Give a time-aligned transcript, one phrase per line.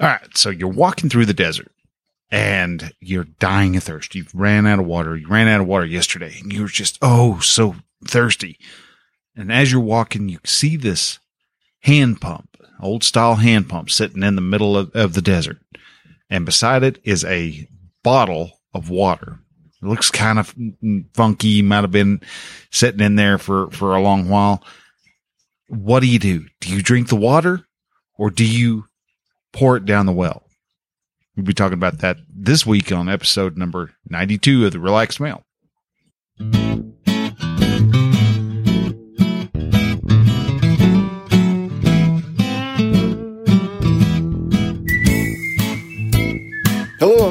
[0.00, 0.36] All right.
[0.36, 1.72] So you're walking through the desert
[2.30, 4.14] and you're dying of thirst.
[4.14, 5.16] You've ran out of water.
[5.16, 8.58] You ran out of water yesterday and you're just, oh, so thirsty.
[9.34, 11.18] And as you're walking, you see this
[11.80, 15.58] hand pump, old style hand pump sitting in the middle of, of the desert.
[16.28, 17.68] And beside it is a
[18.02, 19.38] bottle of water.
[19.82, 20.54] It looks kind of
[21.14, 22.20] funky, might have been
[22.70, 24.64] sitting in there for, for a long while.
[25.68, 26.46] What do you do?
[26.60, 27.66] Do you drink the water
[28.18, 28.86] or do you
[29.56, 30.42] pour it down the well?
[31.34, 35.42] We'll be talking about that this week on episode number 92 of the Relaxed Male.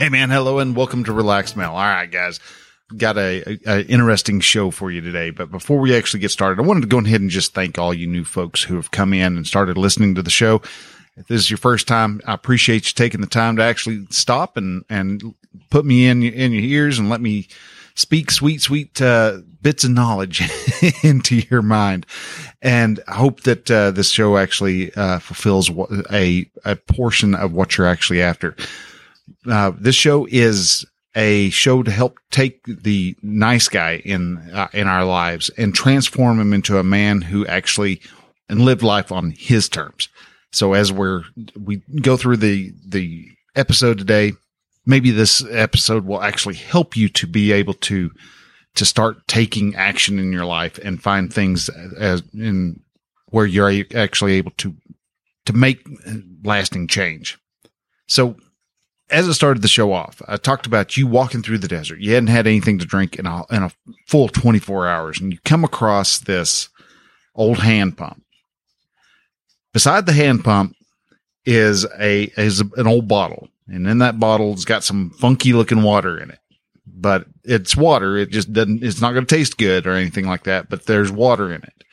[0.00, 1.72] Hey man, hello and welcome to Relaxed Male.
[1.72, 2.40] All right, guys,
[2.96, 5.28] got a, a, a, interesting show for you today.
[5.28, 7.92] But before we actually get started, I wanted to go ahead and just thank all
[7.92, 10.62] you new folks who have come in and started listening to the show.
[11.18, 14.56] If this is your first time, I appreciate you taking the time to actually stop
[14.56, 15.34] and and
[15.68, 17.48] put me in in your ears and let me
[17.94, 20.40] speak sweet, sweet uh, bits of knowledge
[21.02, 22.06] into your mind.
[22.62, 25.70] And I hope that uh, this show actually uh, fulfills
[26.10, 28.56] a a portion of what you're actually after.
[29.48, 30.84] Uh, this show is
[31.16, 36.38] a show to help take the nice guy in uh, in our lives and transform
[36.38, 38.00] him into a man who actually
[38.48, 40.08] and live life on his terms.
[40.52, 41.22] So as we're
[41.58, 44.32] we go through the the episode today,
[44.86, 48.10] maybe this episode will actually help you to be able to
[48.74, 51.68] to start taking action in your life and find things
[51.98, 52.80] as in
[53.26, 54.74] where you're actually able to
[55.46, 55.84] to make
[56.44, 57.38] lasting change.
[58.06, 58.36] So
[59.10, 62.00] as I started the show off, I talked about you walking through the desert.
[62.00, 63.72] You hadn't had anything to drink in a, in a
[64.06, 66.68] full 24 hours and you come across this
[67.34, 68.22] old hand pump.
[69.72, 70.74] Beside the hand pump
[71.44, 73.48] is a, is an old bottle.
[73.66, 76.40] And in that bottle, it's got some funky looking water in it,
[76.86, 78.16] but it's water.
[78.16, 81.12] It just doesn't, it's not going to taste good or anything like that, but there's
[81.12, 81.84] water in it.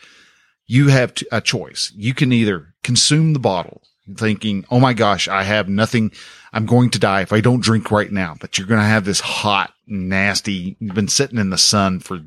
[0.66, 1.94] You have a choice.
[1.96, 3.82] You can either consume the bottle
[4.16, 6.12] thinking, Oh my gosh, I have nothing
[6.57, 8.35] I'm going to die if I don't drink right now.
[8.40, 12.22] But you're going to have this hot, nasty, you've been sitting in the sun for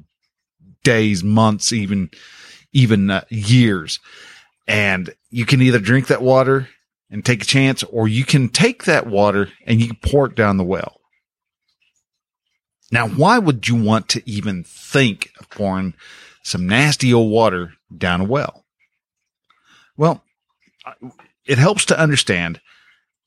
[0.85, 2.11] days, months, even,
[2.73, 3.99] even uh, years.
[4.69, 6.69] And you can either drink that water
[7.11, 10.37] and take a chance, or you can take that water and you can pour it
[10.37, 11.01] down the well.
[12.93, 15.95] Now, why would you want to even think of pouring
[16.45, 18.65] some nasty old water down a well?
[19.97, 20.23] Well,
[21.45, 22.61] it helps to understand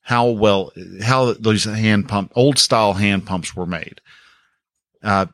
[0.04, 0.70] how well
[1.02, 4.00] how those hand pump old style hand pumps were made.
[5.02, 5.26] Uh,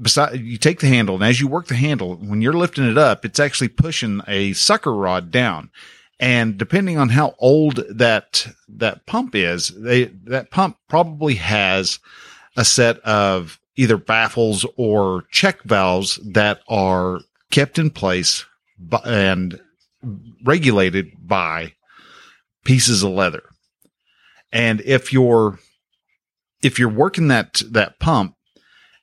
[0.00, 2.98] beside you take the handle and as you work the handle, when you're lifting it
[2.98, 5.70] up, it's actually pushing a sucker rod down.
[6.20, 11.98] And depending on how old that that pump is, they that pump probably has
[12.56, 18.44] a set of either baffles or check valves that are kept in place
[19.04, 19.58] and
[20.44, 21.72] regulated by
[22.64, 23.42] pieces of leather.
[24.52, 25.58] And if you're,
[26.62, 28.36] if you're working that, that pump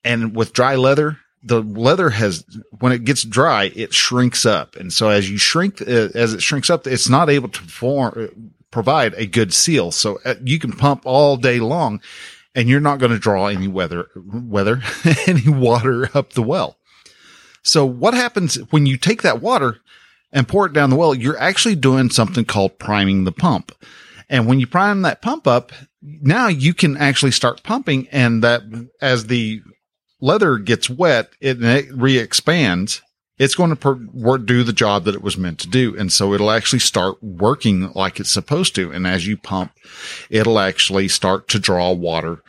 [0.04, 2.46] and with dry leather, the leather has,
[2.80, 4.76] when it gets dry, it shrinks up.
[4.76, 8.54] And so as you shrink, uh, as it shrinks up, it's not able to form,
[8.72, 9.92] provide a good seal.
[9.92, 12.02] So uh, you can pump all day long
[12.56, 14.82] and you're not going to draw any weather, weather,
[15.28, 16.78] any water up the well.
[17.64, 19.80] So what happens when you take that water
[20.32, 21.14] and pour it down the well?
[21.14, 23.72] You're actually doing something called priming the pump.
[24.30, 25.72] And when you prime that pump up,
[26.02, 28.62] now you can actually start pumping and that
[29.02, 29.62] as the
[30.22, 33.02] leather gets wet, it, it re-expands.
[33.38, 35.98] It's going to per- do the job that it was meant to do.
[35.98, 38.92] And so it'll actually start working like it's supposed to.
[38.92, 39.72] And as you pump,
[40.30, 42.44] it'll actually start to draw water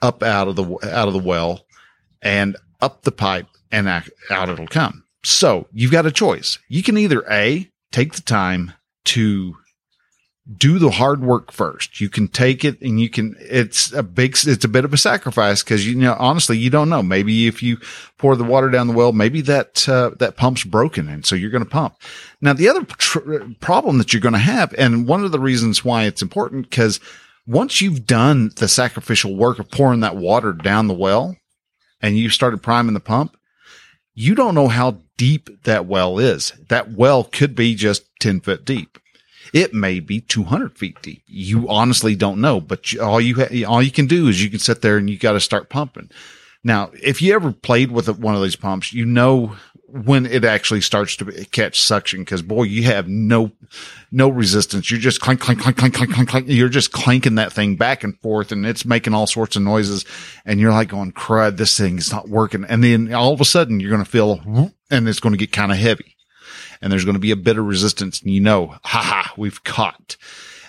[0.00, 1.66] up out of the, out of the well
[2.22, 5.04] and up the pipe and out it'll come.
[5.24, 6.58] So you've got a choice.
[6.68, 8.72] You can either A, take the time
[9.06, 9.56] to
[10.54, 12.00] do the hard work first.
[12.00, 14.98] You can take it and you can, it's a big, it's a bit of a
[14.98, 17.02] sacrifice because you know, honestly, you don't know.
[17.02, 17.78] Maybe if you
[18.16, 21.08] pour the water down the well, maybe that, uh, that pump's broken.
[21.08, 21.96] And so you're going to pump.
[22.40, 25.84] Now, the other tr- problem that you're going to have, and one of the reasons
[25.84, 27.00] why it's important, because
[27.46, 31.36] once you've done the sacrificial work of pouring that water down the well
[32.00, 33.36] and you started priming the pump,
[34.14, 36.52] you don't know how deep that well is.
[36.68, 38.98] That well could be just 10 foot deep
[39.56, 41.22] it may be 200 feet deep.
[41.26, 44.58] You honestly don't know, but all you, ha- all you can do is you can
[44.58, 46.10] sit there and you got to start pumping.
[46.62, 49.56] Now, if you ever played with one of these pumps, you know
[49.88, 53.50] when it actually starts to catch suction because boy, you have no,
[54.12, 54.90] no resistance.
[54.90, 56.46] You're just clank, clank, clank, clank, clank, clank, clank.
[56.48, 60.04] You're just clanking that thing back and forth and it's making all sorts of noises.
[60.44, 62.64] And you're like going, crud, this thing is not working.
[62.68, 65.52] And then all of a sudden you're going to feel and it's going to get
[65.52, 66.15] kind of heavy
[66.80, 70.16] and there's going to be a bit of resistance and you know, haha, we've caught.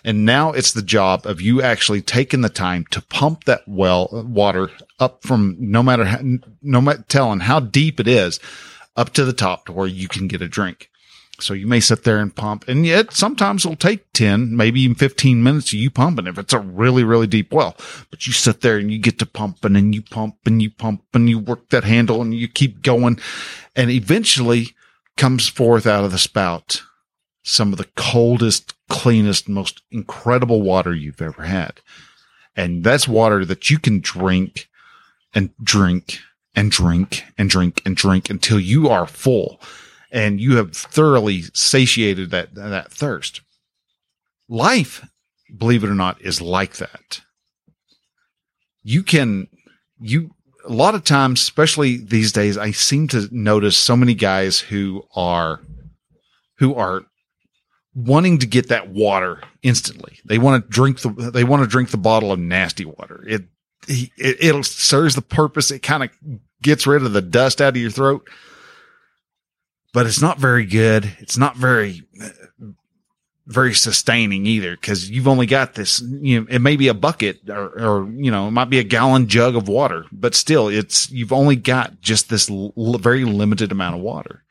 [0.04, 4.09] And now it's the job of you actually taking the time to pump that well
[4.12, 4.69] water
[5.00, 6.19] up from no matter how,
[6.62, 8.39] no matter telling how deep it is
[8.95, 10.89] up to the top to where you can get a drink.
[11.39, 14.95] So you may sit there and pump and yet sometimes it'll take 10, maybe even
[14.95, 17.75] 15 minutes of you pumping if it's a really, really deep well,
[18.10, 21.03] but you sit there and you get to pumping and you pump and you pump
[21.13, 23.19] and you work that handle and you keep going.
[23.75, 24.75] And eventually
[25.17, 26.83] comes forth out of the spout
[27.47, 31.79] some of the coldest, cleanest, most incredible water you've ever had.
[32.57, 34.67] And that's water that you can drink
[35.33, 36.19] and drink
[36.55, 39.61] and drink and drink and drink until you are full
[40.11, 43.39] and you have thoroughly satiated that, that thirst.
[44.49, 45.07] Life,
[45.55, 47.21] believe it or not, is like that.
[48.83, 49.47] You can,
[49.99, 50.31] you,
[50.67, 55.03] a lot of times, especially these days, I seem to notice so many guys who
[55.15, 55.61] are,
[56.59, 57.03] who are
[57.95, 60.19] wanting to get that water instantly.
[60.25, 63.23] They want to drink the, they want to drink the bottle of nasty water.
[63.27, 63.45] It,
[63.87, 65.71] it, it serves the purpose.
[65.71, 66.09] It kind of
[66.61, 68.27] gets rid of the dust out of your throat,
[69.93, 71.15] but it's not very good.
[71.19, 72.03] It's not very,
[73.47, 77.49] very sustaining either because you've only got this, you know, it may be a bucket
[77.49, 81.09] or, or, you know, it might be a gallon jug of water, but still it's,
[81.09, 84.44] you've only got just this l- very limited amount of water.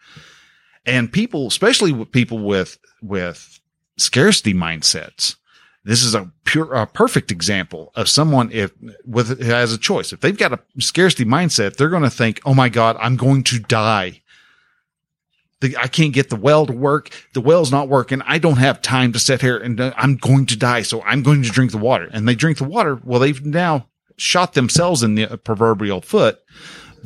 [0.87, 3.61] And people, especially with people with, with
[3.99, 5.37] scarcity mindsets,
[5.85, 8.73] this is a pure, a perfect example of someone if
[9.05, 10.13] with has a choice.
[10.13, 13.45] If they've got a scarcity mindset, they're going to think, "Oh my God, I'm going
[13.45, 14.23] to die
[15.67, 17.11] the, I can't get the well to work.
[17.35, 18.23] The well's not working.
[18.23, 20.83] I don't have time to sit here and uh, I'm going to die.
[20.83, 23.01] So I'm going to drink the water and they drink the water.
[23.05, 26.39] Well, they've now shot themselves in the proverbial foot.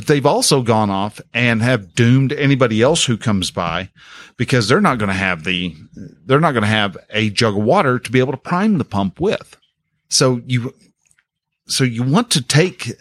[0.06, 3.90] They've also gone off and have doomed anybody else who comes by
[4.36, 5.76] because they're not going to have the,
[6.24, 8.84] they're not going to have a jug of water to be able to prime the
[8.84, 9.56] pump with.
[10.08, 10.74] So you,
[11.66, 12.92] so you want to take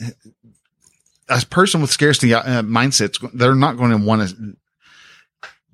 [1.29, 3.19] a person with scarcity uh, mindsets.
[3.33, 4.55] They're not going to want to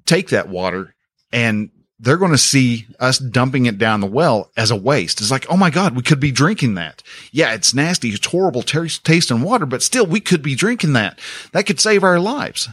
[0.05, 0.95] take that water
[1.31, 1.69] and
[1.99, 5.21] they're going to see us dumping it down the well as a waste.
[5.21, 7.01] It's like, oh my God, we could be drinking that.
[7.31, 8.09] Yeah, it's nasty.
[8.09, 11.19] It's horrible t- taste in water, but still we could be drinking that.
[11.53, 12.67] That could save our lives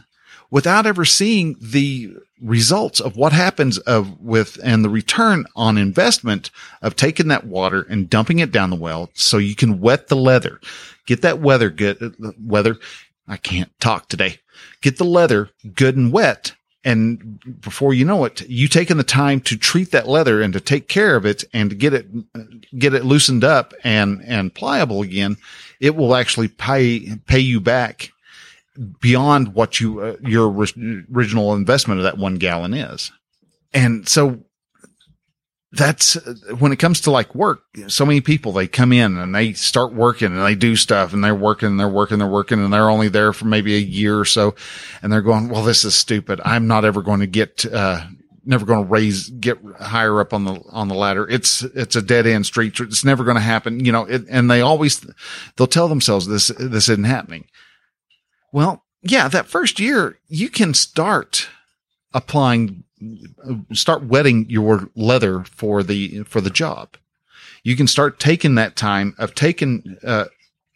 [0.51, 6.51] without ever seeing the results of what happens of with and the return on investment
[6.83, 10.17] of taking that water and dumping it down the well so you can wet the
[10.17, 10.61] leather.
[11.07, 12.77] Get that weather good, uh, weather.
[13.29, 14.41] I can't talk today.
[14.81, 19.41] Get the leather good and wet and before you know it, you taking the time
[19.43, 22.07] to treat that leather and to take care of it and to get it,
[22.77, 25.37] get it loosened up and, and pliable again,
[25.81, 28.13] it will actually pay, pay you back
[29.01, 33.13] beyond what you, uh, your original investment of that one gallon is.
[33.73, 34.43] And so
[35.75, 36.15] that's
[36.59, 37.65] when it comes to like work.
[37.89, 41.25] So many people, they come in and they start working and they do stuff and
[41.25, 44.19] they're working, and they're working, they're working and they're only there for maybe a year
[44.19, 44.55] or so.
[45.01, 46.43] And they're going, well, this is stupid.
[46.45, 48.05] I'm not ever going to get, uh,
[48.45, 51.27] never going to raise, get higher up on the, on the ladder.
[51.27, 52.79] It's, it's a dead end street.
[52.79, 53.83] It's never going to happen.
[53.83, 55.07] You know, it, and they always,
[55.57, 57.47] they'll tell themselves this, this isn't happening.
[58.53, 61.49] Well, yeah, that first year you can start
[62.13, 62.85] applying
[63.73, 66.97] start wetting your leather for the for the job.
[67.63, 70.27] You can start taking that time of taking uh,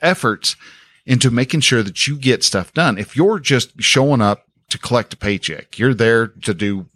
[0.01, 0.57] efforts
[1.05, 2.99] into making sure that you get stuff done.
[2.99, 6.87] If you're just showing up to collect a paycheck, you're there to do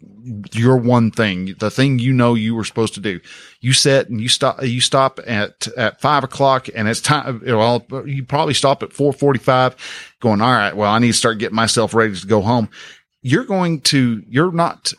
[0.51, 3.19] your one thing, the thing you know you were supposed to do.
[3.59, 4.61] You set and you stop.
[4.61, 7.41] You stop at at five o'clock, and it's time.
[7.45, 9.75] Well, you probably stop at four forty-five,
[10.19, 10.41] going.
[10.41, 10.75] All right.
[10.75, 12.69] Well, I need to start getting myself ready to go home.
[13.21, 14.23] You're going to.
[14.27, 14.93] You're not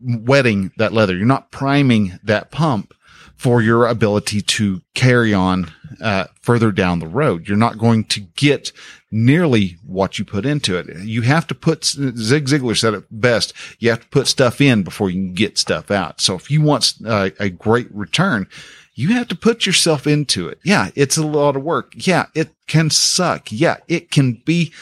[0.00, 1.16] wetting that leather.
[1.16, 2.92] You're not priming that pump
[3.36, 7.46] for your ability to carry on uh, further down the road.
[7.46, 8.72] You're not going to get
[9.10, 10.86] nearly what you put into it.
[11.00, 14.82] You have to put, Zig Ziglar said it best, you have to put stuff in
[14.82, 16.20] before you can get stuff out.
[16.20, 18.46] So if you want uh, a great return,
[18.94, 20.58] you have to put yourself into it.
[20.64, 21.92] Yeah, it's a lot of work.
[21.94, 23.52] Yeah, it can suck.
[23.52, 24.72] Yeah, it can be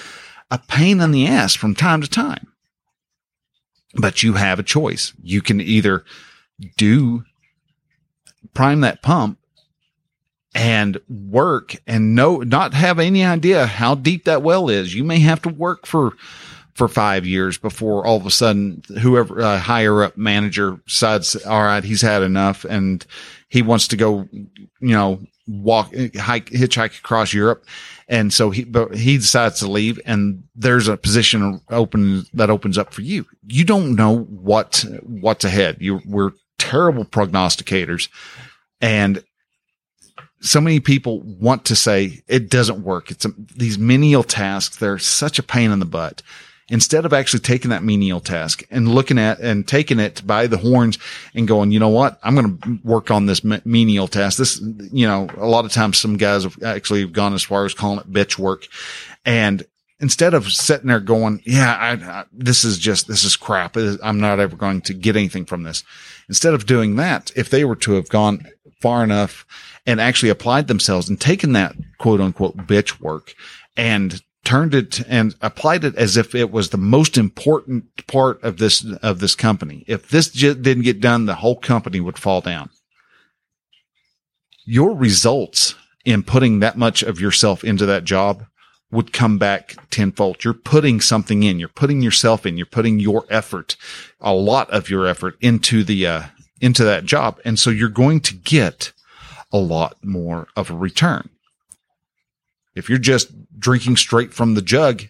[0.50, 2.46] a pain in the ass from time to time.
[3.96, 5.12] But you have a choice.
[5.22, 6.04] You can either
[6.76, 7.24] do
[8.52, 9.38] prime that pump
[10.54, 14.94] and work and no, not have any idea how deep that well is.
[14.94, 16.12] You may have to work for,
[16.74, 21.62] for five years before all of a sudden whoever uh, higher up manager decides, all
[21.62, 23.04] right, he's had enough and
[23.48, 24.48] he wants to go, you
[24.80, 27.64] know, walk, hike, hitchhike across Europe.
[28.08, 32.76] And so he, but he decides to leave and there's a position open that opens
[32.76, 33.26] up for you.
[33.46, 35.78] You don't know what, what's ahead.
[35.80, 38.08] You, we're terrible prognosticators
[38.80, 39.22] and
[40.40, 43.10] so many people want to say it doesn't work.
[43.10, 44.76] It's a, these menial tasks.
[44.76, 46.22] They're such a pain in the butt.
[46.74, 50.56] Instead of actually taking that menial task and looking at and taking it by the
[50.56, 50.98] horns
[51.32, 52.18] and going, you know what?
[52.20, 54.38] I'm going to work on this menial task.
[54.38, 57.74] This, you know, a lot of times some guys have actually gone as far as
[57.74, 58.66] calling it bitch work.
[59.24, 59.64] And
[60.00, 63.76] instead of sitting there going, yeah, I, I, this is just, this is crap.
[63.76, 65.84] I'm not ever going to get anything from this.
[66.28, 68.48] Instead of doing that, if they were to have gone
[68.80, 69.46] far enough
[69.86, 73.32] and actually applied themselves and taken that quote unquote bitch work
[73.76, 78.58] and turned it and applied it as if it was the most important part of
[78.58, 79.84] this, of this company.
[79.86, 82.70] If this didn't get done, the whole company would fall down.
[84.66, 85.74] Your results
[86.04, 88.44] in putting that much of yourself into that job
[88.90, 90.44] would come back tenfold.
[90.44, 91.58] You're putting something in.
[91.58, 92.56] You're putting yourself in.
[92.56, 93.76] You're putting your effort,
[94.20, 96.22] a lot of your effort into the, uh,
[96.60, 97.40] into that job.
[97.44, 98.92] And so you're going to get
[99.52, 101.30] a lot more of a return.
[102.74, 105.02] If you're just drinking straight from the jug,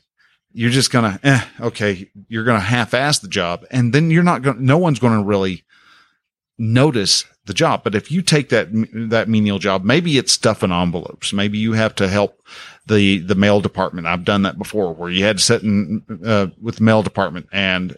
[0.52, 3.64] you're just going to, eh, okay, you're going to half ass the job.
[3.70, 5.64] And then you're not going to, no one's going to really
[6.58, 7.82] notice the job.
[7.82, 8.68] But if you take that,
[9.10, 11.32] that menial job, maybe it's stuffing envelopes.
[11.32, 12.40] Maybe you have to help
[12.86, 14.06] the, the mail department.
[14.06, 17.48] I've done that before where you had to sit in, uh, with the mail department
[17.52, 17.96] and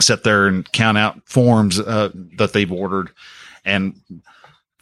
[0.00, 3.10] sit there and count out forms, uh, that they've ordered
[3.64, 4.00] and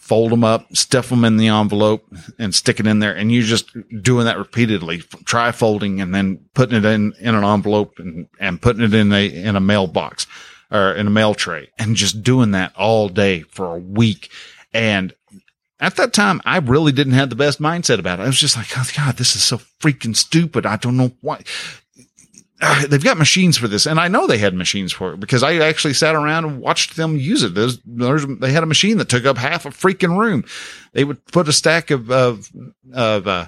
[0.08, 2.02] fold them up, stuff them in the envelope
[2.38, 3.14] and stick it in there.
[3.14, 3.70] And you're just
[4.02, 5.00] doing that repeatedly.
[5.24, 9.12] Try folding and then putting it in, in an envelope and, and putting it in
[9.12, 10.26] a, in a mailbox
[10.70, 14.30] or in a mail tray and just doing that all day for a week.
[14.72, 15.14] And
[15.78, 18.22] at that time, I really didn't have the best mindset about it.
[18.22, 20.64] I was just like, oh God, this is so freaking stupid.
[20.64, 21.42] I don't know why.
[22.88, 23.86] They've got machines for this.
[23.86, 26.96] And I know they had machines for it because I actually sat around and watched
[26.96, 27.54] them use it.
[27.54, 30.44] There's, there's, they had a machine that took up half a freaking room.
[30.92, 32.50] They would put a stack of, of,
[32.92, 33.46] of, uh,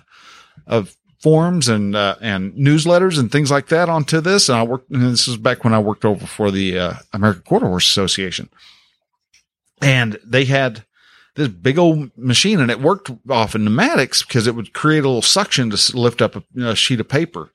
[0.66, 4.48] of forms and, uh, and newsletters and things like that onto this.
[4.48, 7.42] And I worked, and this was back when I worked over for the, uh, American
[7.42, 8.48] Quarter Horse Association.
[9.82, 10.84] And they had,
[11.36, 15.08] this big old machine and it worked off in pneumatics because it would create a
[15.08, 17.50] little suction to lift up a, a sheet of paper.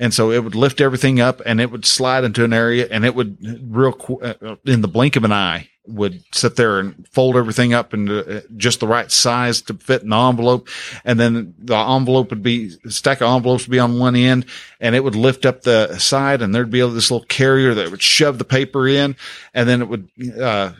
[0.00, 3.04] And so it would lift everything up and it would slide into an area and
[3.04, 3.36] it would
[3.70, 7.74] real qu- uh, in the blink of an eye would sit there and fold everything
[7.74, 10.68] up into uh, just the right size to fit in the envelope.
[11.04, 14.46] And then the envelope would be stack of envelopes would be on one end
[14.80, 18.02] and it would lift up the side and there'd be this little carrier that would
[18.02, 19.16] shove the paper in
[19.52, 20.08] and then it would,
[20.40, 20.72] uh,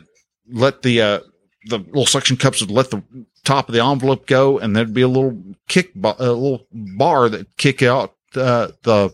[0.51, 1.19] let the, uh,
[1.65, 3.03] the little suction cups would let the
[3.43, 7.55] top of the envelope go and there'd be a little kick, a little bar that
[7.57, 9.13] kick out the the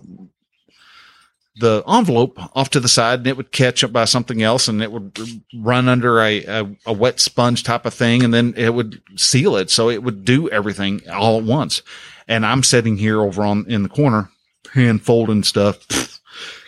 [1.59, 4.81] the envelope off to the side and it would catch up by something else and
[4.81, 5.17] it would
[5.55, 9.55] run under a, a, a, wet sponge type of thing and then it would seal
[9.55, 9.71] it.
[9.71, 11.81] So it would do everything all at once.
[12.27, 14.29] And I'm sitting here over on in the corner,
[14.73, 16.19] hand folding stuff.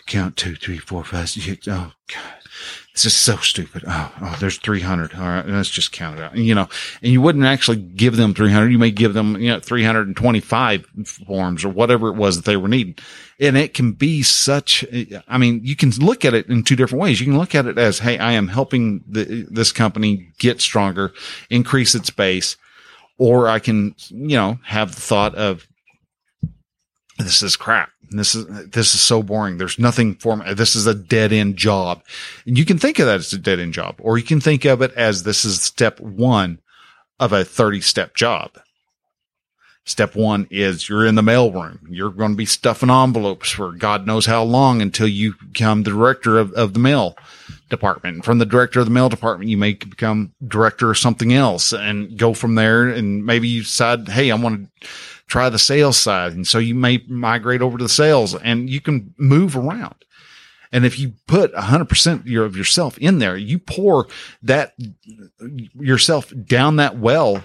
[0.06, 1.68] Count two, three, four, five, six.
[1.68, 2.39] Oh God.
[2.94, 3.84] This is so stupid.
[3.86, 5.14] Oh, oh, there's 300.
[5.14, 5.46] All right.
[5.46, 6.36] Let's just count it out.
[6.36, 6.68] You know,
[7.02, 8.68] and you wouldn't actually give them 300.
[8.68, 10.86] You may give them, you know, 325
[11.26, 12.96] forms or whatever it was that they were needing.
[13.38, 14.84] And it can be such,
[15.28, 17.20] I mean, you can look at it in two different ways.
[17.20, 21.12] You can look at it as, Hey, I am helping the, this company get stronger,
[21.48, 22.56] increase its base,
[23.18, 25.66] or I can, you know, have the thought of,
[27.18, 27.90] this is crap.
[28.10, 29.58] This is, this is so boring.
[29.58, 30.52] There's nothing for me.
[30.54, 32.02] This is a dead end job.
[32.44, 34.64] And you can think of that as a dead end job, or you can think
[34.64, 36.58] of it as this is step one
[37.20, 38.58] of a 30 step job.
[39.90, 41.80] Step one is you're in the mailroom.
[41.88, 45.90] You're going to be stuffing envelopes for God knows how long until you become the
[45.90, 47.16] director of, of the mail
[47.70, 48.24] department.
[48.24, 52.16] From the director of the mail department, you may become director of something else and
[52.16, 52.88] go from there.
[52.88, 54.88] And maybe you decide, Hey, I want to
[55.26, 56.34] try the sales side.
[56.34, 59.96] And so you may migrate over to the sales and you can move around.
[60.72, 64.06] And if you put hundred percent of yourself in there, you pour
[64.44, 64.74] that
[65.74, 67.42] yourself down that well,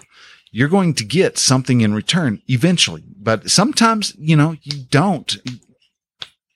[0.56, 3.04] you're going to get something in return eventually.
[3.18, 5.36] But sometimes, you know, you don't.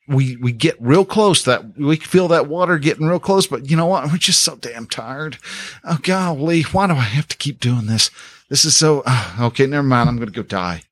[0.08, 3.76] We, we get real close that we feel that water getting real close, but you
[3.76, 4.10] know what?
[4.12, 5.38] We're just so damn tired.
[5.84, 8.10] Oh golly, why do I have to keep doing this?
[8.50, 10.08] This is so, uh, okay, never mind.
[10.08, 10.84] I'm going to go die.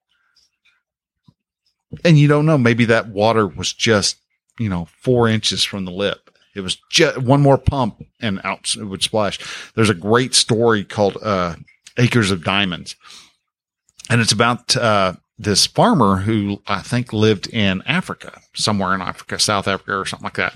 [2.04, 2.58] And you don't know.
[2.58, 4.18] Maybe that water was just
[4.60, 6.30] you know, four inches from the lip.
[6.56, 9.40] It was just one more pump and out it would splash.
[9.76, 11.56] There's a great story called, uh,
[11.98, 12.96] Acres of Diamonds.
[14.10, 19.38] And it's about, uh, this farmer who I think lived in Africa, somewhere in Africa,
[19.38, 20.54] South Africa or something like that.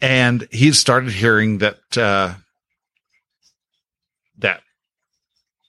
[0.00, 2.34] And he started hearing that, uh,
[4.38, 4.62] that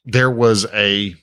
[0.06, 1.16] there was a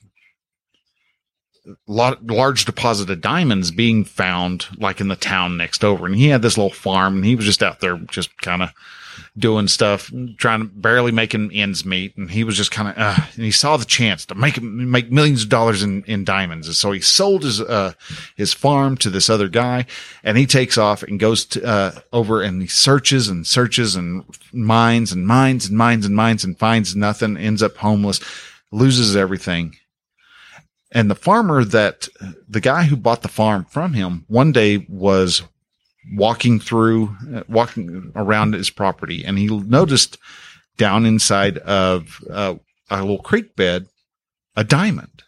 [1.87, 6.05] lot, large deposit of diamonds being found like in the town next over.
[6.05, 8.71] And he had this little farm and he was just out there just kind of
[9.37, 12.15] doing stuff, trying to barely making ends meet.
[12.17, 15.11] And he was just kind of, uh, and he saw the chance to make, make
[15.11, 16.67] millions of dollars in, in diamonds.
[16.67, 17.93] And so he sold his, uh,
[18.35, 19.85] his farm to this other guy
[20.23, 24.23] and he takes off and goes to, uh, over and he searches and searches and
[24.53, 28.19] mines and mines and mines and mines and finds nothing, ends up homeless,
[28.71, 29.75] loses everything
[30.91, 32.07] and the farmer that
[32.47, 35.43] the guy who bought the farm from him one day was
[36.13, 40.17] walking through, uh, walking around his property and he noticed
[40.77, 42.55] down inside of uh,
[42.89, 43.87] a little creek bed,
[44.55, 45.23] a diamond.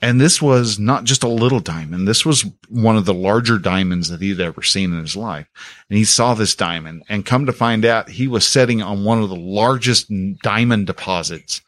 [0.00, 2.06] And this was not just a little diamond.
[2.06, 5.46] This was one of the larger diamonds that he'd ever seen in his life.
[5.88, 9.22] And he saw this diamond and come to find out he was setting on one
[9.22, 11.62] of the largest diamond deposits,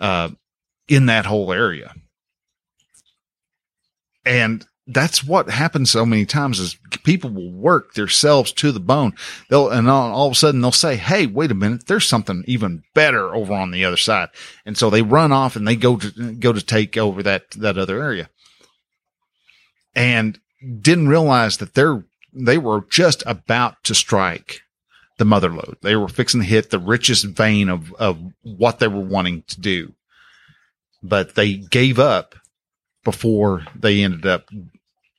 [0.00, 0.28] uh,
[0.86, 1.94] in that whole area.
[4.26, 9.14] And that's what happens so many times is people will work themselves to the bone.
[9.48, 11.86] They'll, and all, all, of a sudden they'll say, Hey, wait a minute.
[11.86, 14.28] There's something even better over on the other side.
[14.64, 17.78] And so they run off and they go to, go to take over that, that
[17.78, 18.28] other area
[19.94, 20.38] and
[20.80, 24.60] didn't realize that they're, they were just about to strike
[25.18, 25.76] the mother lode.
[25.82, 29.60] They were fixing to hit the richest vein of, of what they were wanting to
[29.60, 29.94] do
[31.02, 32.34] but they gave up
[33.04, 34.48] before they ended up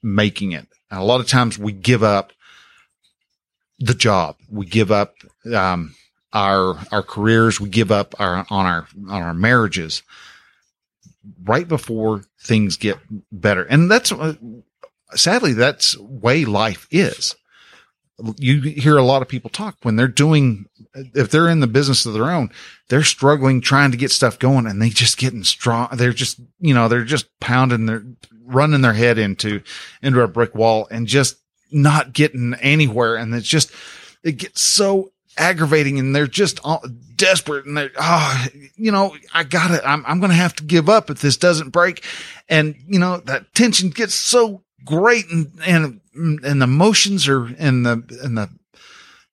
[0.01, 0.67] making it.
[0.89, 2.33] And a lot of times we give up
[3.79, 4.37] the job.
[4.49, 5.15] We give up,
[5.53, 5.95] um,
[6.33, 7.59] our, our careers.
[7.59, 10.03] We give up our, on our, on our marriages
[11.43, 12.97] right before things get
[13.31, 13.63] better.
[13.63, 14.35] And that's, uh,
[15.13, 17.35] sadly, that's way life is
[18.37, 22.05] you hear a lot of people talk when they're doing, if they're in the business
[22.05, 22.51] of their own,
[22.89, 25.89] they're struggling trying to get stuff going and they just getting strong.
[25.93, 28.03] They're just, you know, they're just pounding their,
[28.51, 29.61] running their head into,
[30.01, 31.37] into a brick wall and just
[31.71, 33.15] not getting anywhere.
[33.15, 33.71] And it's just,
[34.23, 36.59] it gets so aggravating and they're just
[37.15, 39.81] desperate and they're, oh, you know, I got it.
[39.85, 42.05] I'm, I'm going to have to give up if this doesn't break.
[42.49, 47.85] And, you know, that tension gets so great and, and, and the emotions are, and
[47.85, 48.49] the, and the,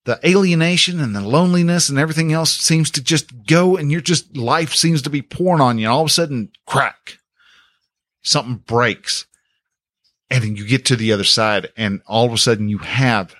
[0.04, 4.36] the alienation and the loneliness and everything else seems to just go and you're just,
[4.36, 5.88] life seems to be pouring on you.
[5.88, 7.18] All of a sudden, crack,
[8.22, 9.26] something breaks
[10.30, 13.34] and then you get to the other side and all of a sudden you have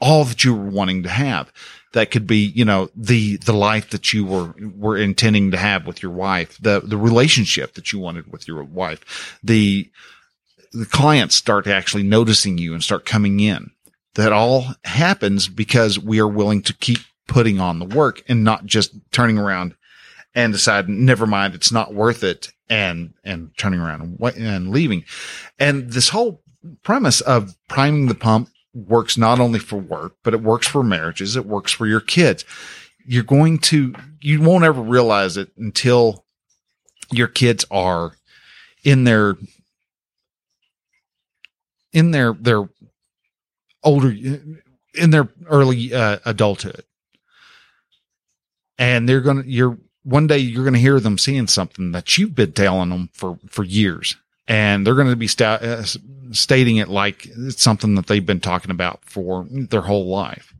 [0.00, 1.52] all that you were wanting to have.
[1.92, 5.86] That could be, you know, the, the life that you were, were intending to have
[5.86, 9.90] with your wife, the, the relationship that you wanted with your wife, the,
[10.72, 13.72] the clients start actually noticing you and start coming in.
[14.14, 18.66] That all happens because we are willing to keep putting on the work and not
[18.66, 19.74] just turning around
[20.34, 25.04] and decide, never mind, it's not worth it and, and turning around and, leaving.
[25.58, 26.42] And this whole
[26.82, 31.36] premise of priming the pump works not only for work, but it works for marriages.
[31.36, 32.44] It works for your kids.
[33.04, 36.24] You're going to, you won't ever realize it until
[37.10, 38.12] your kids are
[38.84, 39.36] in their
[41.92, 42.68] in their their
[43.82, 46.84] older in their early uh, adulthood
[48.80, 52.52] and they're gonna you're one day you're gonna hear them seeing something that you've been
[52.52, 54.16] telling them for for years.
[54.48, 55.84] And they're gonna be sta- uh,
[56.32, 60.54] stating it like it's something that they've been talking about for their whole life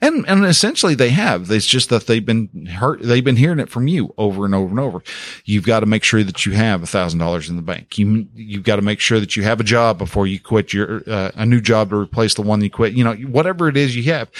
[0.00, 1.50] And, and essentially they have.
[1.50, 3.02] It's just that they've been hurt.
[3.02, 5.02] They've been hearing it from you over and over and over.
[5.44, 7.96] You've got to make sure that you have a thousand dollars in the bank.
[7.98, 11.02] You, you've got to make sure that you have a job before you quit your,
[11.06, 12.92] uh, a new job to replace the one you quit.
[12.92, 14.30] You know, whatever it is you have.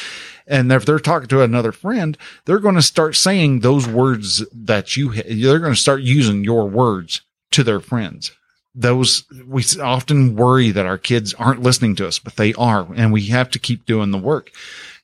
[0.47, 4.97] And if they're talking to another friend, they're going to start saying those words that
[4.97, 8.33] you, they're going to start using your words to their friends
[8.77, 13.13] those we often worry that our kids aren't listening to us, but they are, and
[13.13, 14.53] we have to keep doing the work.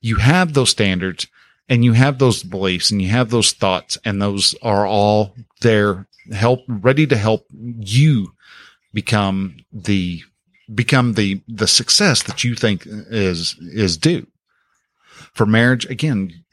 [0.01, 1.27] You have those standards
[1.69, 6.07] and you have those beliefs and you have those thoughts and those are all there
[6.31, 8.35] help ready to help you
[8.93, 10.23] become the
[10.75, 14.27] become the the success that you think is is due
[15.33, 16.45] for marriage again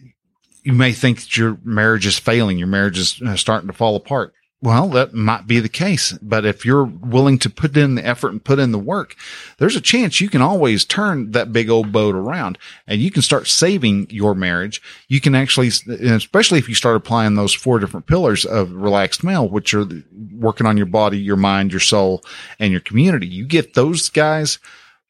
[0.64, 3.96] you may think that your marriage is failing your marriage is uh, starting to fall
[3.96, 8.06] apart well, that might be the case, but if you're willing to put in the
[8.06, 9.15] effort and put in the work,
[9.58, 13.22] there's a chance you can always turn that big old boat around and you can
[13.22, 14.82] start saving your marriage.
[15.08, 19.48] You can actually, especially if you start applying those four different pillars of relaxed male,
[19.48, 19.88] which are
[20.34, 22.22] working on your body, your mind, your soul,
[22.60, 23.28] and your community.
[23.28, 24.60] You get those guys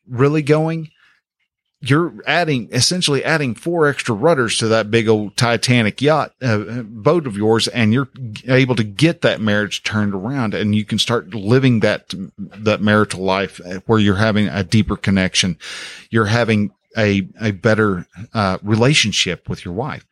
[0.08, 0.92] really going
[1.82, 7.26] you're adding essentially adding four extra rudders to that big old Titanic yacht uh, boat
[7.26, 8.10] of yours, and you're
[8.48, 13.24] able to get that marriage turned around, and you can start living that that marital
[13.24, 15.58] life where you're having a deeper connection,
[16.10, 20.06] you're having a a better uh, relationship with your wife.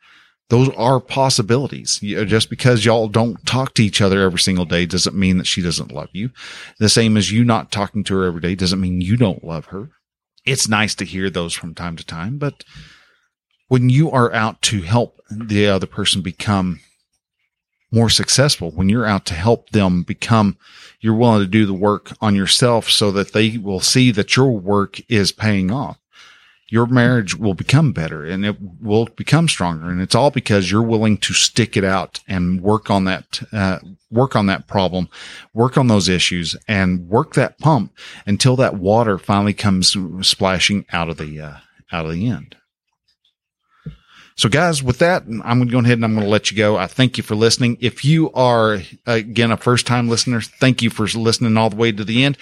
[0.49, 1.99] Those are possibilities.
[1.99, 5.61] Just because y'all don't talk to each other every single day doesn't mean that she
[5.61, 6.29] doesn't love you.
[6.79, 9.65] The same as you not talking to her every day doesn't mean you don't love
[9.65, 9.89] her
[10.47, 12.63] it's nice to hear those from time to time, but
[13.67, 16.79] when you are out to help the other person become
[17.91, 20.57] more successful, when you're out to help them become,
[21.01, 24.51] you're willing to do the work on yourself so that they will see that your
[24.57, 25.97] work is paying off
[26.69, 29.89] your marriage will become better and it will become stronger.
[29.89, 33.79] And it's all because you're willing to stick it out and work on that, uh,
[34.11, 35.07] work on that problem,
[35.53, 37.93] work on those issues and work that pump
[38.25, 39.95] until that water finally comes
[40.27, 41.57] splashing out of the, uh,
[41.91, 42.57] out of the end.
[44.35, 46.57] So guys, with that, I'm going to go ahead and I'm going to let you
[46.57, 46.77] go.
[46.77, 47.77] I thank you for listening.
[47.79, 51.91] If you are again a first time listener, thank you for listening all the way
[51.91, 52.37] to the end.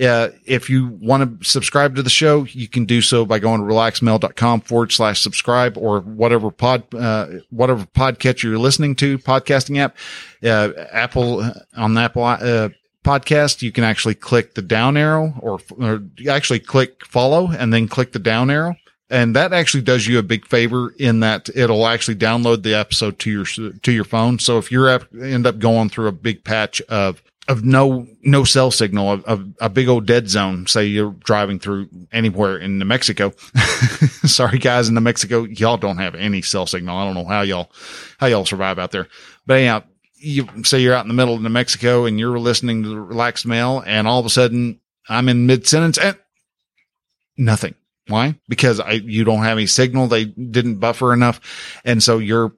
[0.00, 3.60] Uh, if you want to subscribe to the show, you can do so by going
[3.60, 9.78] to relaxmale.com forward slash subscribe or whatever pod, uh, whatever podcatcher you're listening to, podcasting
[9.78, 9.96] app,
[10.44, 12.68] uh, Apple uh, on the Apple, uh,
[13.04, 17.88] podcast, you can actually click the down arrow or, or actually click follow and then
[17.88, 18.76] click the down arrow.
[19.10, 23.18] And that actually does you a big favor in that it'll actually download the episode
[23.20, 24.38] to your, to your phone.
[24.38, 28.70] So if you end up going through a big patch of of no no cell
[28.70, 30.66] signal of, of, a big old dead zone.
[30.66, 33.30] Say you're driving through anywhere in New Mexico.
[34.24, 36.96] Sorry, guys in New Mexico, y'all don't have any cell signal.
[36.96, 37.72] I don't know how y'all
[38.18, 39.08] how y'all survive out there.
[39.46, 39.82] But anyhow,
[40.16, 43.00] you say you're out in the middle of New Mexico and you're listening to the
[43.00, 46.18] relaxed male, and all of a sudden I'm in mid sentence and
[47.38, 47.74] nothing.
[48.08, 48.38] Why?
[48.48, 50.06] Because I you don't have any signal.
[50.06, 51.40] They didn't buffer enough,
[51.84, 52.52] and so you're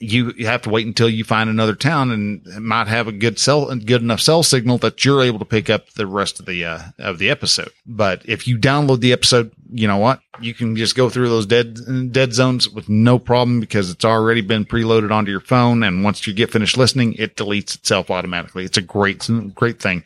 [0.00, 3.38] you, you have to wait until you find another town and might have a good
[3.38, 6.64] cell, good enough cell signal that you're able to pick up the rest of the,
[6.64, 7.70] uh, of the episode.
[7.86, 10.20] But if you download the episode, you know what?
[10.40, 14.40] You can just go through those dead, dead zones with no problem because it's already
[14.40, 15.82] been preloaded onto your phone.
[15.82, 18.64] And once you get finished listening, it deletes itself automatically.
[18.64, 20.04] It's a great, great thing.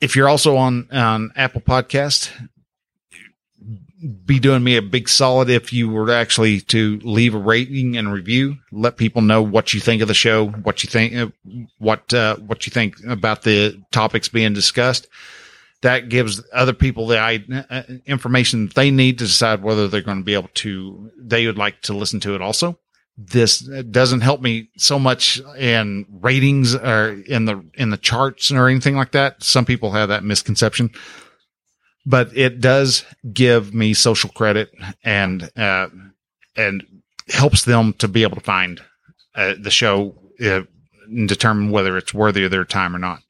[0.00, 2.30] If you're also on, on Apple podcast,
[4.24, 8.12] be doing me a big solid if you were actually to leave a rating and
[8.12, 8.56] review.
[8.70, 11.28] Let people know what you think of the show, what you think, uh,
[11.78, 15.08] what uh, what you think about the topics being discussed.
[15.82, 20.24] That gives other people the uh, information they need to decide whether they're going to
[20.24, 21.10] be able to.
[21.18, 22.42] They would like to listen to it.
[22.42, 22.78] Also,
[23.16, 28.68] this doesn't help me so much in ratings or in the in the charts or
[28.68, 29.42] anything like that.
[29.42, 30.90] Some people have that misconception
[32.06, 34.72] but it does give me social credit
[35.04, 35.88] and uh,
[36.56, 36.84] and
[37.28, 38.80] helps them to be able to find
[39.34, 40.62] uh, the show uh,
[41.08, 43.20] and determine whether it's worthy of their time or not.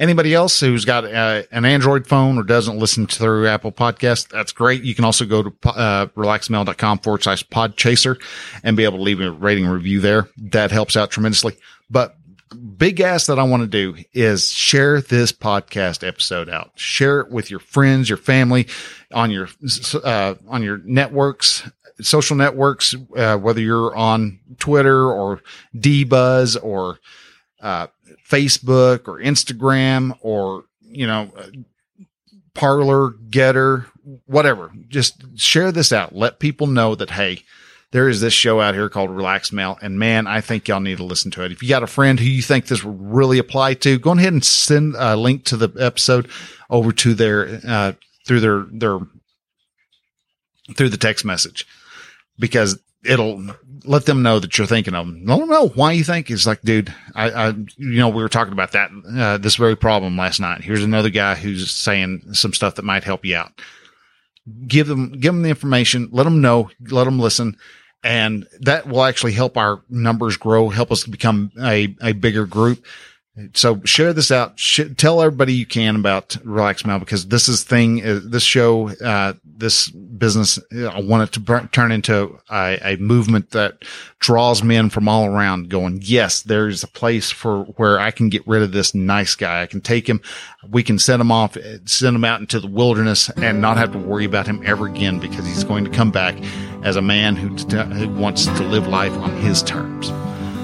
[0.00, 4.52] Anybody else who's got uh, an Android phone or doesn't listen through Apple Podcast, that's
[4.52, 4.84] great.
[4.84, 8.20] You can also go to uh, relaxmale.com forward slash podchaser
[8.62, 10.28] and be able to leave a rating review there.
[10.36, 11.56] That helps out tremendously.
[11.90, 12.14] But
[12.54, 16.72] big ask that I want to do is share this podcast episode out.
[16.76, 18.66] Share it with your friends, your family,
[19.12, 19.48] on your
[20.04, 21.68] uh, on your networks,
[22.00, 25.42] social networks, uh, whether you're on Twitter or
[25.76, 26.98] DBuzz or
[27.60, 27.88] uh,
[28.28, 31.30] Facebook or Instagram or you know
[32.58, 33.86] Parler, Gettr,
[34.26, 34.72] whatever.
[34.88, 36.12] Just share this out.
[36.12, 37.44] Let people know that, hey,
[37.90, 39.78] there is this show out here called Relax Male.
[39.80, 41.52] And man, I think y'all need to listen to it.
[41.52, 44.32] If you got a friend who you think this would really apply to, go ahead
[44.32, 46.28] and send a link to the episode
[46.68, 47.92] over to their, uh,
[48.26, 48.98] through their, their,
[50.76, 51.66] through the text message
[52.38, 53.42] because it'll
[53.84, 55.24] let them know that you're thinking of them.
[55.24, 58.28] Let them know why you think it's like, dude, I, I, you know, we were
[58.28, 60.62] talking about that, uh, this very problem last night.
[60.62, 63.52] Here's another guy who's saying some stuff that might help you out.
[64.66, 66.08] Give them, give them the information.
[66.10, 67.56] Let them know, let them listen.
[68.04, 72.84] And that will actually help our numbers grow, help us become a, a bigger group.
[73.54, 74.58] So share this out.
[74.58, 78.90] Sh- tell everybody you can about Relax Male because this is thing, uh, this show,
[79.04, 83.84] uh, this business, uh, I want it to turn into a, a movement that
[84.18, 88.46] draws men from all around going, yes, there's a place for where I can get
[88.46, 89.62] rid of this nice guy.
[89.62, 90.20] I can take him.
[90.68, 93.98] We can send him off, send him out into the wilderness and not have to
[93.98, 96.36] worry about him ever again because he's going to come back
[96.82, 100.12] as a man who, who wants to live life on his terms.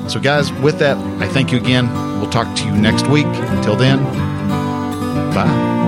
[0.09, 1.91] So, guys, with that, I thank you again.
[2.21, 3.27] We'll talk to you next week.
[3.27, 4.03] Until then,
[5.35, 5.84] bye.